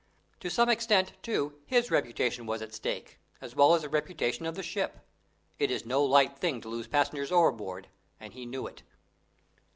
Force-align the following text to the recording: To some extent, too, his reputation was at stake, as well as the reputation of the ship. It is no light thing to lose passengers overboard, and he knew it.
To 0.39 0.49
some 0.49 0.67
extent, 0.67 1.13
too, 1.21 1.59
his 1.67 1.91
reputation 1.91 2.47
was 2.47 2.63
at 2.63 2.73
stake, 2.73 3.19
as 3.39 3.55
well 3.55 3.75
as 3.75 3.83
the 3.83 3.87
reputation 3.89 4.47
of 4.47 4.55
the 4.55 4.63
ship. 4.63 4.97
It 5.59 5.69
is 5.69 5.85
no 5.85 6.03
light 6.03 6.39
thing 6.39 6.59
to 6.61 6.69
lose 6.69 6.87
passengers 6.87 7.31
overboard, 7.31 7.87
and 8.19 8.33
he 8.33 8.47
knew 8.47 8.65
it. 8.65 8.81